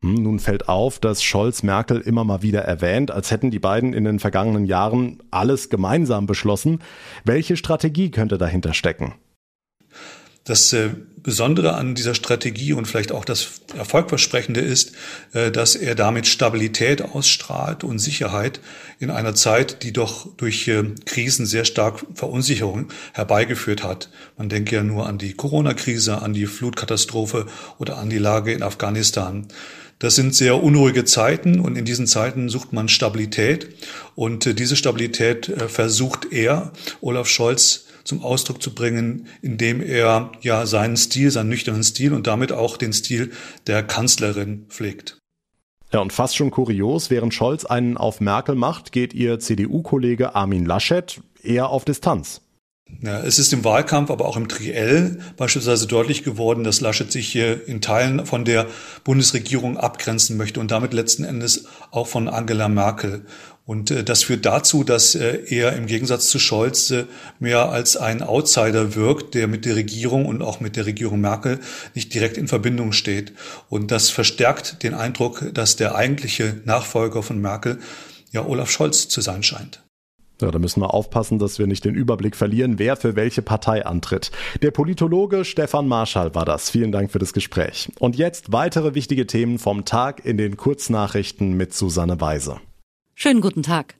Hm, 0.01 0.15
nun 0.15 0.39
fällt 0.39 0.69
auf, 0.69 0.99
dass 0.99 1.23
Scholz 1.23 1.63
Merkel 1.63 1.99
immer 1.99 2.23
mal 2.23 2.41
wieder 2.41 2.61
erwähnt, 2.61 3.11
als 3.11 3.31
hätten 3.31 3.51
die 3.51 3.59
beiden 3.59 3.93
in 3.93 4.05
den 4.05 4.19
vergangenen 4.19 4.65
Jahren 4.65 5.21
alles 5.29 5.69
gemeinsam 5.69 6.25
beschlossen. 6.25 6.79
Welche 7.25 7.57
Strategie 7.57 8.09
könnte 8.09 8.37
dahinter 8.37 8.73
stecken? 8.73 9.15
Das 10.45 10.73
äh, 10.73 10.89
Besondere 11.21 11.73
an 11.73 11.95
dieser 11.95 12.15
Strategie 12.15 12.73
und 12.73 12.87
vielleicht 12.87 13.11
auch 13.11 13.25
das 13.25 13.61
Erfolgversprechende 13.77 14.61
ist, 14.61 14.93
äh, 15.33 15.51
dass 15.51 15.75
er 15.75 15.95
damit 15.95 16.27
Stabilität 16.27 17.01
ausstrahlt 17.01 17.83
und 17.83 17.99
Sicherheit 17.99 18.61
in 18.99 19.11
einer 19.11 19.35
Zeit, 19.35 19.83
die 19.83 19.93
doch 19.93 20.35
durch 20.37 20.67
äh, 20.67 20.83
Krisen 21.05 21.45
sehr 21.45 21.65
stark 21.65 22.05
Verunsicherung 22.15 22.87
herbeigeführt 23.13 23.83
hat. 23.83 24.09
Man 24.37 24.49
denke 24.49 24.77
ja 24.77 24.83
nur 24.83 25.07
an 25.07 25.17
die 25.17 25.33
Corona-Krise, 25.33 26.21
an 26.21 26.33
die 26.33 26.45
Flutkatastrophe 26.45 27.45
oder 27.77 27.97
an 27.97 28.09
die 28.09 28.17
Lage 28.17 28.53
in 28.53 28.63
Afghanistan. 28.63 29.47
Das 29.99 30.15
sind 30.15 30.33
sehr 30.33 30.63
unruhige 30.63 31.03
Zeiten 31.03 31.59
und 31.59 31.77
in 31.77 31.83
diesen 31.83 32.07
Zeiten 32.07 32.47
sucht 32.47 32.71
man 32.71 32.87
Stabilität 32.87 33.67
und 34.15 34.45
äh, 34.45 34.53
diese 34.53 34.77
Stabilität 34.77 35.49
äh, 35.49 35.67
versucht 35.67 36.31
er, 36.31 36.71
Olaf 37.01 37.27
Scholz, 37.27 37.85
zum 38.05 38.23
Ausdruck 38.23 38.61
zu 38.61 38.73
bringen, 38.73 39.27
indem 39.41 39.81
er 39.81 40.31
ja 40.41 40.65
seinen 40.65 40.97
Stil, 40.97 41.29
seinen 41.29 41.49
nüchternen 41.49 41.83
Stil 41.83 42.13
und 42.13 42.27
damit 42.27 42.51
auch 42.51 42.77
den 42.77 42.93
Stil 42.93 43.31
der 43.67 43.83
Kanzlerin 43.83 44.65
pflegt. 44.69 45.19
Ja, 45.91 45.99
und 45.99 46.13
fast 46.13 46.35
schon 46.35 46.49
kurios, 46.49 47.09
während 47.09 47.33
Scholz 47.33 47.65
einen 47.65 47.97
auf 47.97 48.21
Merkel 48.21 48.55
macht, 48.55 48.91
geht 48.91 49.13
ihr 49.13 49.39
CDU-Kollege 49.39 50.33
Armin 50.33 50.65
Laschet 50.65 51.19
eher 51.43 51.69
auf 51.69 51.83
Distanz. 51.83 52.41
Ja, 53.01 53.21
es 53.21 53.39
ist 53.39 53.53
im 53.53 53.63
Wahlkampf, 53.63 54.11
aber 54.11 54.25
auch 54.25 54.35
im 54.35 54.49
Triell 54.49 55.19
beispielsweise 55.37 55.87
deutlich 55.87 56.23
geworden, 56.23 56.65
dass 56.65 56.81
Laschet 56.81 57.09
sich 57.09 57.29
hier 57.29 57.65
in 57.65 57.79
Teilen 57.79 58.25
von 58.25 58.43
der 58.43 58.67
Bundesregierung 59.05 59.77
abgrenzen 59.77 60.35
möchte 60.35 60.59
und 60.59 60.69
damit 60.69 60.93
letzten 60.93 61.23
Endes 61.23 61.65
auch 61.91 62.07
von 62.07 62.27
Angela 62.27 62.67
Merkel. 62.67 63.25
Und 63.69 63.91
äh, 63.91 64.03
das 64.03 64.23
führt 64.23 64.45
dazu, 64.45 64.83
dass 64.83 65.15
äh, 65.15 65.43
er 65.47 65.73
im 65.73 65.85
Gegensatz 65.85 66.27
zu 66.27 66.39
Scholz 66.39 66.91
äh, 66.91 67.05
mehr 67.39 67.69
als 67.69 67.95
ein 67.95 68.21
Outsider 68.21 68.95
wirkt, 68.95 69.33
der 69.33 69.47
mit 69.47 69.63
der 69.63 69.75
Regierung 69.75 70.25
und 70.25 70.41
auch 70.41 70.59
mit 70.59 70.75
der 70.75 70.85
Regierung 70.85 71.21
Merkel 71.21 71.59
nicht 71.93 72.13
direkt 72.13 72.37
in 72.37 72.47
Verbindung 72.49 72.91
steht. 72.91 73.31
Und 73.69 73.91
das 73.91 74.09
verstärkt 74.09 74.83
den 74.83 74.93
Eindruck, 74.93 75.53
dass 75.53 75.75
der 75.75 75.95
eigentliche 75.95 76.59
Nachfolger 76.65 77.23
von 77.23 77.39
Merkel 77.39 77.79
ja 78.31 78.45
Olaf 78.45 78.71
Scholz 78.71 79.07
zu 79.07 79.21
sein 79.21 79.43
scheint. 79.43 79.83
Ja, 80.41 80.51
da 80.51 80.59
müssen 80.59 80.81
wir 80.81 80.93
aufpassen, 80.93 81.39
dass 81.39 81.59
wir 81.59 81.67
nicht 81.67 81.85
den 81.85 81.95
Überblick 81.95 82.35
verlieren, 82.35 82.79
wer 82.79 82.95
für 82.95 83.15
welche 83.15 83.41
Partei 83.41 83.85
antritt. 83.85 84.31
Der 84.61 84.71
Politologe 84.71 85.45
Stefan 85.45 85.87
Marschall 85.87 86.33
war 86.33 86.45
das. 86.45 86.69
Vielen 86.69 86.91
Dank 86.91 87.11
für 87.11 87.19
das 87.19 87.33
Gespräch. 87.33 87.91
Und 87.99 88.15
jetzt 88.17 88.51
weitere 88.51 88.95
wichtige 88.95 89.27
Themen 89.27 89.59
vom 89.59 89.85
Tag 89.85 90.25
in 90.25 90.37
den 90.37 90.57
Kurznachrichten 90.57 91.57
mit 91.57 91.73
Susanne 91.73 92.21
Weise. 92.21 92.61
Schönen 93.15 93.41
guten 93.41 93.63
Tag. 93.63 93.98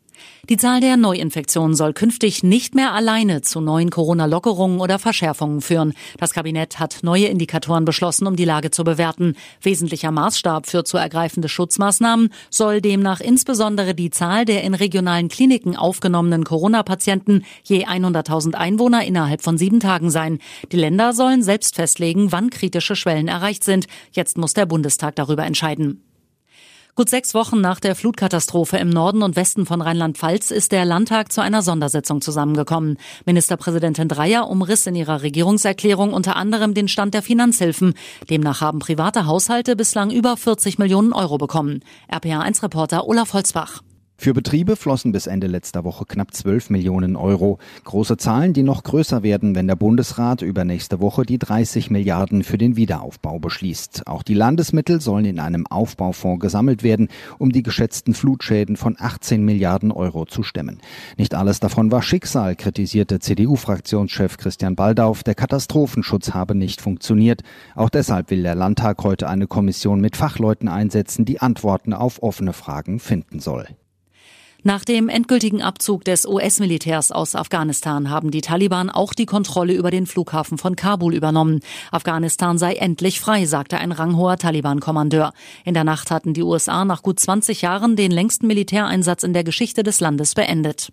Die 0.50 0.58
Zahl 0.58 0.82
der 0.82 0.98
Neuinfektionen 0.98 1.76
soll 1.76 1.94
künftig 1.94 2.44
nicht 2.44 2.74
mehr 2.74 2.94
alleine 2.94 3.42
zu 3.42 3.62
neuen 3.62 3.90
Corona-Lockerungen 3.90 4.80
oder 4.80 4.98
Verschärfungen 4.98 5.62
führen. 5.62 5.94
Das 6.18 6.34
Kabinett 6.34 6.80
hat 6.80 7.00
neue 7.04 7.28
Indikatoren 7.28 7.86
beschlossen, 7.86 8.26
um 8.26 8.36
die 8.36 8.46
Lage 8.46 8.72
zu 8.72 8.84
bewerten. 8.84 9.36
Wesentlicher 9.62 10.12
Maßstab 10.12 10.66
für 10.66 10.84
zu 10.84 10.98
ergreifende 10.98 11.50
Schutzmaßnahmen 11.50 12.30
soll 12.50 12.82
demnach 12.82 13.20
insbesondere 13.20 13.94
die 13.94 14.10
Zahl 14.10 14.46
der 14.46 14.64
in 14.64 14.74
regionalen 14.74 15.30
Kliniken 15.30 15.76
aufgenommenen 15.76 16.44
Corona-Patienten 16.44 17.46
je 17.64 17.86
100.000 17.86 18.56
Einwohner 18.56 19.06
innerhalb 19.06 19.44
von 19.44 19.58
sieben 19.58 19.80
Tagen 19.80 20.10
sein. 20.10 20.40
Die 20.72 20.78
Länder 20.78 21.14
sollen 21.14 21.44
selbst 21.44 21.76
festlegen, 21.76 22.32
wann 22.32 22.50
kritische 22.50 22.96
Schwellen 22.96 23.28
erreicht 23.28 23.64
sind. 23.64 23.86
Jetzt 24.12 24.38
muss 24.38 24.54
der 24.54 24.66
Bundestag 24.66 25.16
darüber 25.16 25.46
entscheiden. 25.46 26.09
Gut 27.00 27.10
sechs 27.10 27.34
Wochen 27.34 27.62
nach 27.62 27.80
der 27.80 27.96
Flutkatastrophe 27.96 28.76
im 28.76 28.90
Norden 28.90 29.24
und 29.24 29.38
Westen 29.38 29.66
von 29.66 29.80
Rheinland-Pfalz 29.82 30.52
ist 30.52 30.74
der 30.74 30.84
Landtag 30.84 31.32
zu 31.32 31.40
einer 31.40 31.62
Sondersitzung 31.62 32.20
zusammengekommen. 32.20 32.98
Ministerpräsidentin 33.26 34.10
Dreyer 34.10 34.50
umriss 34.50 34.86
in 34.86 34.96
ihrer 34.96 35.22
Regierungserklärung 35.22 36.12
unter 36.12 36.36
anderem 36.36 36.74
den 36.74 36.90
Stand 36.90 37.14
der 37.14 37.22
Finanzhilfen. 37.22 37.94
Demnach 38.30 38.60
haben 38.60 38.80
private 38.80 39.26
Haushalte 39.26 39.78
bislang 39.78 40.12
über 40.12 40.36
40 40.36 40.78
Millionen 40.78 41.14
Euro 41.14 41.38
bekommen. 41.38 41.86
RPA1-Reporter 42.12 43.08
Olaf 43.08 43.32
Holzbach. 43.32 43.82
Für 44.22 44.34
Betriebe 44.34 44.76
flossen 44.76 45.14
bis 45.14 45.28
Ende 45.28 45.48
letzter 45.48 45.86
Woche 45.86 46.04
knapp 46.06 46.34
12 46.34 46.72
Millionen 46.72 47.16
Euro. 47.16 47.58
Große 47.86 48.18
Zahlen, 48.18 48.52
die 48.52 48.64
noch 48.64 48.84
größer 48.84 49.24
werden, 49.24 49.56
wenn 49.56 49.66
der 49.66 49.78
Bundesrat 49.78 50.42
übernächste 50.42 51.00
Woche 51.00 51.24
die 51.24 51.40
30 51.40 51.90
Milliarden 51.90 52.44
für 52.44 52.58
den 52.58 52.76
Wiederaufbau 52.76 53.40
beschließt. 53.40 54.08
Auch 54.08 54.22
die 54.22 54.34
Landesmittel 54.34 55.00
sollen 55.00 55.24
in 55.24 55.40
einem 55.40 55.66
Aufbaufonds 55.66 56.42
gesammelt 56.42 56.84
werden, 56.84 57.08
um 57.38 57.54
die 57.54 57.64
geschätzten 57.64 58.14
Flutschäden 58.14 58.76
von 58.76 58.98
18 59.00 59.42
Milliarden 59.46 59.90
Euro 59.90 60.26
zu 60.26 60.44
stemmen. 60.44 60.82
Nicht 61.16 61.34
alles 61.34 61.62
davon 61.62 61.90
war 61.90 62.02
Schicksal, 62.02 62.58
kritisierte 62.58 63.20
CDU-Fraktionschef 63.20 64.36
Christian 64.36 64.76
Baldauf. 64.76 65.24
Der 65.24 65.36
Katastrophenschutz 65.36 66.34
habe 66.34 66.56
nicht 66.56 66.82
funktioniert. 66.82 67.44
Auch 67.74 67.90
deshalb 67.90 68.32
will 68.32 68.44
der 68.44 68.56
Landtag 68.56 69.02
heute 69.02 69.30
eine 69.30 69.48
Kommission 69.48 70.02
mit 70.02 70.18
Fachleuten 70.18 70.68
einsetzen, 70.68 71.24
die 71.24 71.40
Antworten 71.40 71.94
auf 71.94 72.22
offene 72.22 72.52
Fragen 72.52 73.00
finden 73.00 73.40
soll. 73.40 73.66
Nach 74.64 74.84
dem 74.84 75.08
endgültigen 75.08 75.62
Abzug 75.62 76.04
des 76.04 76.26
US-Militärs 76.26 77.14
aus 77.14 77.34
Afghanistan 77.34 78.10
haben 78.10 78.30
die 78.30 78.42
Taliban 78.42 78.90
auch 78.90 79.14
die 79.14 79.26
Kontrolle 79.26 79.74
über 79.74 79.90
den 79.90 80.06
Flughafen 80.06 80.58
von 80.58 80.76
Kabul 80.76 81.16
übernommen. 81.16 81.62
Afghanistan 81.92 82.58
sei 82.58 82.74
endlich 82.74 83.22
frei, 83.22 83.46
sagte 83.46 83.78
ein 83.78 83.94
ranghoher 83.94 84.38
Taliban-Kommandeur. 84.38 85.32
In 85.64 85.76
der 85.76 85.86
Nacht 85.86 86.12
hatten 86.12 86.34
die 86.34 86.44
USA 86.44 86.84
nach 86.84 87.04
gut 87.04 87.22
20 87.22 87.62
Jahren 87.62 87.96
den 87.96 88.12
längsten 88.12 88.48
Militäreinsatz 88.48 89.24
in 89.24 89.32
der 89.32 89.46
Geschichte 89.46 89.82
des 89.82 90.02
Landes 90.02 90.34
beendet. 90.34 90.92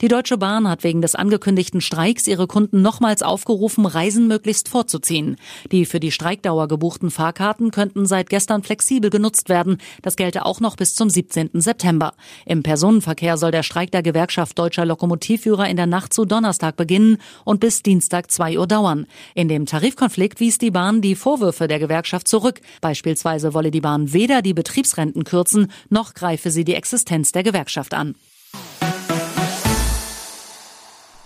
Die 0.00 0.08
Deutsche 0.08 0.38
Bahn 0.38 0.68
hat 0.68 0.84
wegen 0.84 1.02
des 1.02 1.14
angekündigten 1.14 1.80
Streiks 1.80 2.26
ihre 2.26 2.46
Kunden 2.46 2.80
nochmals 2.80 3.22
aufgerufen, 3.22 3.86
Reisen 3.86 4.28
möglichst 4.28 4.68
vorzuziehen. 4.68 5.36
Die 5.72 5.84
für 5.84 6.00
die 6.00 6.12
Streikdauer 6.12 6.68
gebuchten 6.68 7.10
Fahrkarten 7.10 7.70
könnten 7.70 8.06
seit 8.06 8.30
gestern 8.30 8.62
flexibel 8.62 9.10
genutzt 9.10 9.48
werden. 9.48 9.78
Das 10.02 10.16
gelte 10.16 10.46
auch 10.46 10.60
noch 10.60 10.76
bis 10.76 10.94
zum 10.94 11.10
17. 11.10 11.50
September. 11.54 12.14
Im 12.46 12.62
Personenverkehr 12.62 13.36
soll 13.36 13.50
der 13.50 13.62
Streik 13.62 13.90
der 13.90 14.02
Gewerkschaft 14.02 14.58
deutscher 14.58 14.86
Lokomotivführer 14.86 15.68
in 15.68 15.76
der 15.76 15.86
Nacht 15.86 16.14
zu 16.14 16.24
Donnerstag 16.24 16.76
beginnen 16.76 17.18
und 17.44 17.60
bis 17.60 17.82
Dienstag 17.82 18.30
2 18.30 18.58
Uhr 18.58 18.66
dauern. 18.66 19.06
In 19.34 19.48
dem 19.48 19.66
Tarifkonflikt 19.66 20.40
wies 20.40 20.58
die 20.58 20.70
Bahn 20.70 21.00
die 21.00 21.16
Vorwürfe 21.16 21.66
der 21.68 21.80
Gewerkschaft 21.80 22.28
zurück. 22.28 22.60
Beispielsweise 22.80 23.54
wolle 23.54 23.70
die 23.70 23.80
Bahn 23.80 24.12
weder 24.12 24.40
die 24.40 24.54
Betriebsrenten 24.54 25.24
kürzen, 25.24 25.70
noch 25.88 26.14
greife 26.14 26.50
sie 26.50 26.64
die 26.64 26.74
Existenz 26.74 27.32
der 27.32 27.42
Gewerkschaft 27.42 27.92
an. 27.92 28.14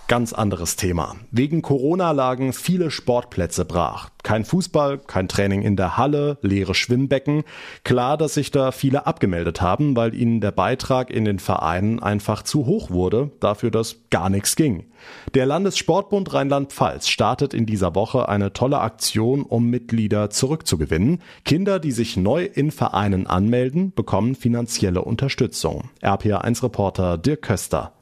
Ganz 0.07 0.33
anderes 0.33 0.75
Thema. 0.75 1.15
Wegen 1.31 1.63
Corona 1.63 2.11
lagen 2.11 2.53
viele 2.53 2.91
Sportplätze 2.91 3.65
brach. 3.65 4.11
Kein 4.21 4.45
Fußball, 4.45 4.99
kein 4.99 5.27
Training 5.27 5.63
in 5.63 5.75
der 5.75 5.97
Halle, 5.97 6.37
leere 6.43 6.75
Schwimmbecken. 6.75 7.43
Klar, 7.83 8.15
dass 8.15 8.35
sich 8.35 8.51
da 8.51 8.71
viele 8.71 9.07
abgemeldet 9.07 9.61
haben, 9.61 9.95
weil 9.95 10.13
ihnen 10.13 10.41
der 10.41 10.51
Beitrag 10.51 11.09
in 11.09 11.25
den 11.25 11.39
Vereinen 11.39 12.03
einfach 12.03 12.43
zu 12.43 12.67
hoch 12.67 12.91
wurde, 12.91 13.31
dafür, 13.39 13.71
dass 13.71 13.97
gar 14.11 14.29
nichts 14.29 14.55
ging. 14.55 14.85
Der 15.33 15.47
Landessportbund 15.47 16.31
Rheinland-Pfalz 16.31 17.07
startet 17.07 17.55
in 17.55 17.65
dieser 17.65 17.95
Woche 17.95 18.29
eine 18.29 18.53
tolle 18.53 18.81
Aktion, 18.81 19.41
um 19.41 19.71
Mitglieder 19.71 20.29
zurückzugewinnen. 20.29 21.23
Kinder, 21.45 21.79
die 21.79 21.91
sich 21.91 22.15
neu 22.15 22.45
in 22.45 22.69
Vereinen 22.69 23.25
anmelden, 23.25 23.91
bekommen 23.95 24.35
finanzielle 24.35 25.01
Unterstützung. 25.01 25.89
RPA1-Reporter 26.03 27.17
Dirk 27.17 27.41
Köster. 27.41 27.94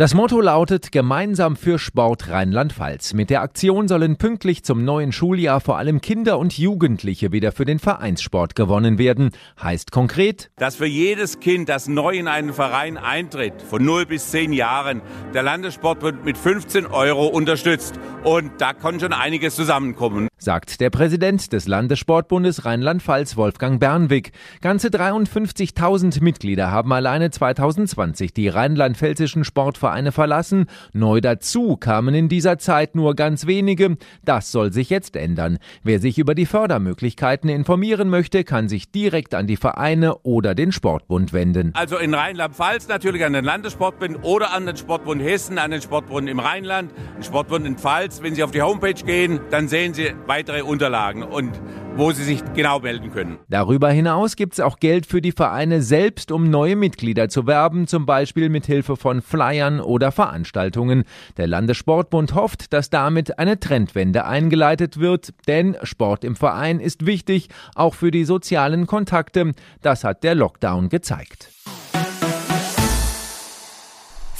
Das 0.00 0.14
Motto 0.14 0.40
lautet 0.40 0.92
Gemeinsam 0.92 1.56
für 1.56 1.78
Sport 1.78 2.30
Rheinland-Pfalz. 2.30 3.12
Mit 3.12 3.28
der 3.28 3.42
Aktion 3.42 3.86
sollen 3.86 4.16
pünktlich 4.16 4.64
zum 4.64 4.82
neuen 4.82 5.12
Schuljahr 5.12 5.60
vor 5.60 5.76
allem 5.76 6.00
Kinder 6.00 6.38
und 6.38 6.56
Jugendliche 6.56 7.32
wieder 7.32 7.52
für 7.52 7.66
den 7.66 7.78
Vereinssport 7.78 8.54
gewonnen 8.54 8.96
werden. 8.96 9.32
Heißt 9.62 9.92
konkret, 9.92 10.50
dass 10.56 10.76
für 10.76 10.86
jedes 10.86 11.38
Kind, 11.40 11.68
das 11.68 11.86
neu 11.86 12.16
in 12.16 12.28
einen 12.28 12.54
Verein 12.54 12.96
eintritt, 12.96 13.60
von 13.60 13.84
0 13.84 14.06
bis 14.06 14.30
10 14.30 14.54
Jahren, 14.54 15.02
der 15.34 15.42
Landessportbund 15.42 16.24
mit 16.24 16.38
15 16.38 16.86
Euro 16.86 17.26
unterstützt. 17.26 18.00
Und 18.24 18.52
da 18.56 18.72
kann 18.72 19.00
schon 19.00 19.12
einiges 19.12 19.54
zusammenkommen. 19.54 20.28
Sagt 20.38 20.80
der 20.80 20.88
Präsident 20.88 21.52
des 21.52 21.68
Landessportbundes 21.68 22.64
Rheinland-Pfalz, 22.64 23.36
Wolfgang 23.36 23.78
Bernwig. 23.78 24.32
Ganze 24.62 24.88
53.000 24.88 26.22
Mitglieder 26.22 26.70
haben 26.70 26.90
alleine 26.94 27.30
2020 27.30 28.32
die 28.32 28.48
rheinland-pfälzischen 28.48 29.44
Sportvereine 29.44 29.89
Vereine 29.90 30.12
verlassen. 30.12 30.66
Neu 30.92 31.20
dazu 31.20 31.76
kamen 31.76 32.14
in 32.14 32.28
dieser 32.28 32.58
Zeit 32.58 32.94
nur 32.94 33.16
ganz 33.16 33.48
wenige. 33.48 33.96
Das 34.24 34.52
soll 34.52 34.72
sich 34.72 34.88
jetzt 34.88 35.16
ändern. 35.16 35.58
Wer 35.82 35.98
sich 35.98 36.16
über 36.16 36.36
die 36.36 36.46
Fördermöglichkeiten 36.46 37.50
informieren 37.50 38.08
möchte, 38.08 38.44
kann 38.44 38.68
sich 38.68 38.92
direkt 38.92 39.34
an 39.34 39.48
die 39.48 39.56
Vereine 39.56 40.18
oder 40.18 40.54
den 40.54 40.70
Sportbund 40.70 41.32
wenden. 41.32 41.72
Also 41.74 41.98
in 41.98 42.14
Rheinland-Pfalz 42.14 42.86
natürlich 42.86 43.24
an 43.24 43.32
den 43.32 43.44
Landessportbund 43.44 44.18
oder 44.22 44.52
an 44.52 44.64
den 44.64 44.76
Sportbund 44.76 45.20
Hessen, 45.20 45.58
an 45.58 45.72
den 45.72 45.82
Sportbund 45.82 46.28
im 46.28 46.38
Rheinland, 46.38 46.92
den 47.16 47.24
Sportbund 47.24 47.66
in 47.66 47.76
Pfalz. 47.76 48.22
Wenn 48.22 48.36
Sie 48.36 48.44
auf 48.44 48.52
die 48.52 48.62
Homepage 48.62 48.94
gehen, 48.94 49.40
dann 49.50 49.66
sehen 49.66 49.92
Sie 49.92 50.12
weitere 50.26 50.62
Unterlagen 50.62 51.24
und 51.24 51.60
wo 51.96 52.12
Sie 52.12 52.22
sich 52.22 52.40
genau 52.54 52.78
melden 52.78 53.10
können. 53.10 53.38
Darüber 53.48 53.90
hinaus 53.90 54.36
gibt 54.36 54.54
es 54.54 54.60
auch 54.60 54.78
Geld 54.78 55.06
für 55.06 55.20
die 55.20 55.32
Vereine 55.32 55.82
selbst, 55.82 56.30
um 56.30 56.48
neue 56.48 56.76
Mitglieder 56.76 57.28
zu 57.28 57.46
werben, 57.46 57.88
zum 57.88 58.06
Beispiel 58.06 58.48
mit 58.48 58.66
Hilfe 58.66 58.96
von 58.96 59.20
Flyern 59.20 59.69
oder 59.78 60.10
Veranstaltungen. 60.10 61.04
Der 61.36 61.46
Landessportbund 61.46 62.34
hofft, 62.34 62.72
dass 62.72 62.90
damit 62.90 63.38
eine 63.38 63.60
Trendwende 63.60 64.24
eingeleitet 64.24 64.98
wird, 64.98 65.32
denn 65.46 65.76
Sport 65.84 66.24
im 66.24 66.34
Verein 66.34 66.80
ist 66.80 67.06
wichtig, 67.06 67.48
auch 67.76 67.94
für 67.94 68.10
die 68.10 68.24
sozialen 68.24 68.86
Kontakte. 68.86 69.52
Das 69.82 70.02
hat 70.02 70.24
der 70.24 70.34
Lockdown 70.34 70.88
gezeigt. 70.88 71.50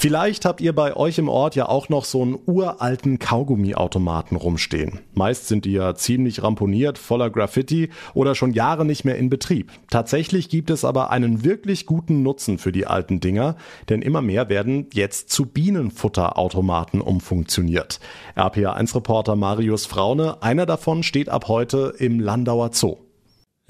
Vielleicht 0.01 0.45
habt 0.45 0.61
ihr 0.61 0.73
bei 0.73 0.95
euch 0.97 1.19
im 1.19 1.29
Ort 1.29 1.55
ja 1.55 1.69
auch 1.69 1.87
noch 1.87 2.05
so 2.05 2.23
einen 2.23 2.39
uralten 2.47 3.19
Kaugummiautomaten 3.19 4.35
rumstehen. 4.35 5.01
Meist 5.13 5.47
sind 5.47 5.63
die 5.63 5.73
ja 5.73 5.93
ziemlich 5.93 6.41
ramponiert, 6.41 6.97
voller 6.97 7.29
Graffiti 7.29 7.91
oder 8.15 8.33
schon 8.33 8.51
Jahre 8.51 8.83
nicht 8.83 9.05
mehr 9.05 9.19
in 9.19 9.29
Betrieb. 9.29 9.71
Tatsächlich 9.91 10.49
gibt 10.49 10.71
es 10.71 10.85
aber 10.85 11.11
einen 11.11 11.43
wirklich 11.43 11.85
guten 11.85 12.23
Nutzen 12.23 12.57
für 12.57 12.71
die 12.71 12.87
alten 12.87 13.19
Dinger, 13.19 13.57
denn 13.89 14.01
immer 14.01 14.23
mehr 14.23 14.49
werden 14.49 14.87
jetzt 14.91 15.29
zu 15.29 15.45
Bienenfutterautomaten 15.45 16.99
umfunktioniert. 16.99 17.99
RPA1-Reporter 18.35 19.35
Marius 19.35 19.85
Fraune, 19.85 20.41
einer 20.41 20.65
davon 20.65 21.03
steht 21.03 21.29
ab 21.29 21.47
heute 21.47 21.93
im 21.99 22.19
Landauer 22.19 22.71
Zoo. 22.73 22.97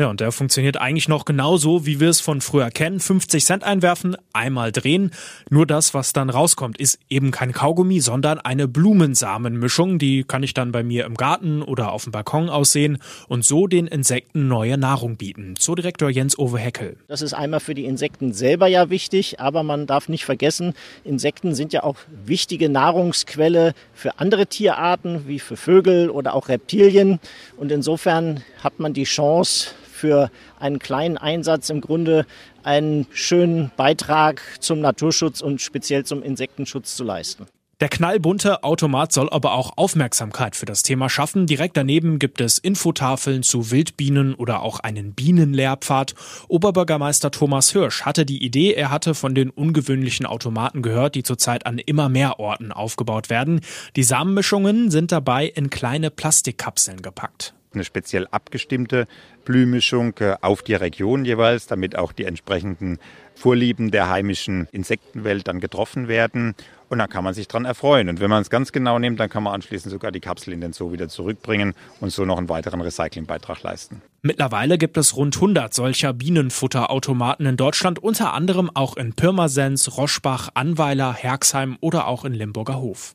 Ja, 0.01 0.08
und 0.08 0.20
der 0.20 0.31
funktioniert 0.31 0.77
eigentlich 0.77 1.08
noch 1.08 1.25
genauso, 1.25 1.86
wie 1.86 2.00
wir 2.00 2.10
es 2.10 2.22
von 2.22 2.41
früher 2.41 2.72
kennen. 2.72 3.00
50 3.00 3.46
Cent 3.46 3.63
einwerfen, 3.63 4.17
einmal 4.34 4.72
drehen. 4.72 5.12
Nur 5.51 5.67
das, 5.67 5.93
was 5.93 6.12
dann 6.12 6.31
rauskommt, 6.31 6.79
ist 6.79 6.98
eben 7.08 7.29
kein 7.29 7.51
Kaugummi, 7.51 8.00
sondern 8.00 8.39
eine 8.39 8.67
Blumensamenmischung. 8.67 10.00
Die 10.00 10.24
kann 10.24 10.41
ich 10.41 10.55
dann 10.55 10.72
bei 10.72 10.81
mir 10.81 11.05
im 11.05 11.13
Garten 11.13 11.62
oder 11.62 11.91
auf 11.91 12.05
dem 12.05 12.13
Balkon 12.13 12.50
aussehen 12.50 12.98
und 13.27 13.46
so 13.46 13.67
den 13.67 13.86
Insekten 13.86 14.48
neue 14.48 14.75
Nahrung 14.79 15.17
bieten. 15.17 15.53
Zoodirektor 15.55 16.10
Jens 16.10 16.36
Ove 16.39 16.58
Heckel. 16.58 16.98
Das 17.08 17.22
ist 17.22 17.36
einmal 17.36 17.60
für 17.60 17.75
die 17.75 17.86
Insekten 17.86 18.34
selber 18.34 18.65
ja 18.65 18.89
wichtig, 18.89 19.39
aber 19.39 19.62
man 19.62 19.86
darf 19.86 20.10
nicht 20.10 20.25
vergessen, 20.25 20.74
Insekten 21.03 21.53
sind 21.53 21.74
ja 21.74 21.84
auch 21.84 21.98
wichtige 22.25 22.70
Nahrungsquelle 22.70 23.75
für 23.93 24.17
andere 24.17 24.48
Tierarten, 24.48 25.27
wie 25.27 25.38
für 25.38 25.58
Vögel 25.58 26.10
oder 26.10 26.34
auch 26.34 26.50
Reptilien. 26.50 27.20
Und 27.55 27.72
insofern 27.72 28.43
hat 28.63 28.79
man 28.79 28.93
die 28.93 29.03
Chance, 29.03 29.75
für 30.01 30.31
einen 30.60 30.79
kleinen 30.79 31.17
Einsatz 31.17 31.70
im 31.70 31.79
Grunde 31.79 32.25
einen 32.63 33.05
schönen 33.12 33.72
Beitrag 33.77 34.41
zum 34.60 34.81
Naturschutz 34.81 35.41
und 35.41 35.62
speziell 35.62 36.03
zum 36.05 36.24
Insektenschutz 36.24 36.96
zu 36.96 37.03
leisten. 37.03 37.46
Der 37.81 37.89
knallbunte 37.89 38.63
Automat 38.63 39.12
soll 39.12 39.27
aber 39.31 39.53
auch 39.53 39.74
Aufmerksamkeit 39.75 40.55
für 40.55 40.67
das 40.67 40.84
Thema 40.84 41.10
schaffen. 41.10 41.48
Direkt 41.48 41.75
daneben 41.75 42.20
gibt 42.20 42.39
es 42.39 42.60
Infotafeln 42.60 43.41
zu 43.41 43.72
Wildbienen 43.72 44.36
oder 44.36 44.62
auch 44.62 44.79
einen 44.79 45.15
Bienenlehrpfad. 45.15 46.13
Oberbürgermeister 46.48 47.31
Thomas 47.31 47.72
Hirsch 47.72 48.03
hatte 48.03 48.24
die 48.24 48.43
Idee, 48.43 48.75
er 48.75 48.91
hatte 48.91 49.15
von 49.15 49.34
den 49.34 49.50
ungewöhnlichen 49.50 50.27
Automaten 50.27 50.84
gehört, 50.84 51.15
die 51.15 51.24
zurzeit 51.24 51.65
an 51.65 51.79
immer 51.79 52.08
mehr 52.08 52.39
Orten 52.39 52.72
aufgebaut 52.72 53.31
werden. 53.31 53.62
Die 53.96 54.03
Samenmischungen 54.03 54.91
sind 54.91 55.12
dabei 55.12 55.48
in 55.48 55.72
kleine 55.72 56.12
Plastikkapseln 56.12 57.01
gepackt 57.01 57.55
eine 57.74 57.84
speziell 57.84 58.28
abgestimmte 58.32 59.08
Blühmischung 59.46 60.13
äh, 60.20 60.36
auf 60.42 60.62
die 60.62 60.75
Region 60.75 61.25
jeweils, 61.25 61.68
damit 61.68 61.96
auch 61.96 62.12
die 62.12 62.25
entsprechenden 62.25 63.00
Vorlieben 63.36 63.92
der 63.92 64.10
heimischen 64.10 64.68
Insektenwelt 64.72 65.48
dann 65.48 65.60
getroffen 65.60 66.08
werden. 66.08 66.54
Und 66.90 67.00
dann 67.00 67.10
kann 67.10 67.24
man 67.24 67.34
sich 67.34 67.48
daran 67.48 67.66
erfreuen. 67.66 68.10
Und 68.10 68.20
wenn 68.20 68.30
man 68.30 68.42
es 68.42 68.50
ganz 68.50 68.72
genau 68.74 69.00
nimmt, 69.00 69.20
dann 69.20 69.30
kann 69.30 69.44
man 69.44 69.54
anschließend 69.54 69.92
sogar 69.92 70.12
die 70.12 70.20
Kapsel 70.20 70.54
in 70.54 70.60
den 70.60 70.74
Zoo 70.74 70.92
wieder 70.92 71.08
zurückbringen 71.08 71.74
und 72.01 72.12
so 72.12 72.25
noch 72.25 72.38
einen 72.38 72.50
weiteren 72.50 72.82
Recyclingbeitrag 72.82 73.63
leisten. 73.63 74.01
Mittlerweile 74.22 74.78
gibt 74.78 74.98
es 74.98 75.16
rund 75.16 75.36
100 75.36 75.74
solcher 75.74 76.13
Bienenfutterautomaten 76.13 77.46
in 77.46 77.58
Deutschland, 77.58 77.98
unter 78.00 78.34
anderem 78.34 78.70
auch 78.74 78.98
in 78.98 79.13
Pirmasens, 79.13 79.98
Roschbach, 79.98 80.50
Anweiler, 80.54 81.13
Herxheim 81.13 81.78
oder 81.80 82.08
auch 82.08 82.25
in 82.25 82.34
Limburger 82.34 82.80
Hof. 82.80 83.13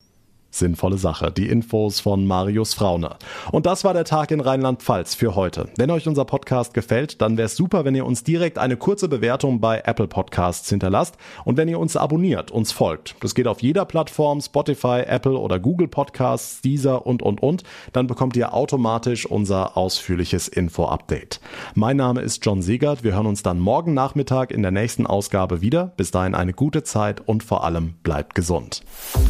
Sinnvolle 0.50 0.96
Sache. 0.96 1.30
Die 1.30 1.48
Infos 1.48 2.00
von 2.00 2.26
Marius 2.26 2.74
Fraune. 2.74 3.16
Und 3.52 3.66
das 3.66 3.84
war 3.84 3.92
der 3.92 4.04
Tag 4.04 4.30
in 4.30 4.40
Rheinland-Pfalz 4.40 5.14
für 5.14 5.34
heute. 5.34 5.68
Wenn 5.76 5.90
euch 5.90 6.08
unser 6.08 6.24
Podcast 6.24 6.72
gefällt, 6.72 7.20
dann 7.20 7.36
wäre 7.36 7.46
es 7.46 7.56
super, 7.56 7.84
wenn 7.84 7.94
ihr 7.94 8.06
uns 8.06 8.24
direkt 8.24 8.58
eine 8.58 8.76
kurze 8.76 9.08
Bewertung 9.08 9.60
bei 9.60 9.82
Apple 9.84 10.08
Podcasts 10.08 10.68
hinterlasst 10.68 11.16
und 11.44 11.56
wenn 11.56 11.68
ihr 11.68 11.78
uns 11.78 11.96
abonniert, 11.96 12.50
uns 12.50 12.72
folgt. 12.72 13.16
Das 13.20 13.34
geht 13.34 13.46
auf 13.46 13.60
jeder 13.60 13.84
Plattform, 13.84 14.40
Spotify, 14.40 15.02
Apple 15.06 15.36
oder 15.36 15.58
Google 15.58 15.88
Podcasts, 15.88 16.62
Deezer 16.62 17.06
und, 17.06 17.22
und, 17.22 17.42
und. 17.42 17.62
Dann 17.92 18.06
bekommt 18.06 18.36
ihr 18.36 18.54
automatisch 18.54 19.26
unser 19.26 19.76
ausführliches 19.76 20.48
Info-Update. 20.48 21.40
Mein 21.74 21.98
Name 21.98 22.22
ist 22.22 22.44
John 22.44 22.62
Segert. 22.62 23.04
Wir 23.04 23.14
hören 23.14 23.26
uns 23.26 23.42
dann 23.42 23.60
morgen 23.60 23.92
Nachmittag 23.92 24.52
in 24.52 24.62
der 24.62 24.70
nächsten 24.70 25.06
Ausgabe 25.06 25.60
wieder. 25.60 25.92
Bis 25.96 26.10
dahin 26.10 26.34
eine 26.34 26.54
gute 26.54 26.82
Zeit 26.82 27.20
und 27.26 27.42
vor 27.42 27.64
allem 27.64 27.94
bleibt 28.02 28.34
gesund. 28.34 28.82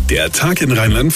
Der 0.08 0.30
Tag 0.30 0.62
in 0.62 0.70
Rheinland 0.70 1.15